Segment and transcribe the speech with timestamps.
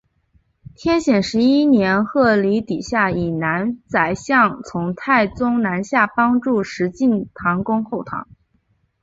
[0.75, 2.79] 天显十一年鹘离底
[3.15, 8.27] 以南府宰相从太宗南下帮助石敬瑭攻后唐。